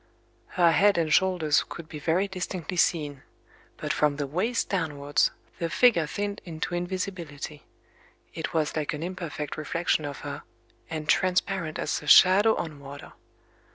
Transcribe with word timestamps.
Her 0.57 0.71
head 0.71 0.97
and 0.97 1.13
shoulders 1.13 1.63
could 1.69 1.87
be 1.87 1.99
very 1.99 2.27
distinctly 2.27 2.75
seen; 2.75 3.21
but 3.77 3.93
from 3.93 4.15
the 4.15 4.25
waist 4.25 4.67
downwards 4.67 5.29
the 5.59 5.69
figure 5.69 6.07
thinned 6.07 6.41
into 6.43 6.73
invisibility;—it 6.73 8.51
was 8.51 8.75
like 8.75 8.95
an 8.95 9.03
imperfect 9.03 9.57
reflection 9.57 10.03
of 10.05 10.21
her, 10.21 10.41
and 10.89 11.07
transparent 11.07 11.77
as 11.77 12.01
a 12.01 12.07
shadow 12.07 12.55
on 12.55 12.79
water. 12.79 13.13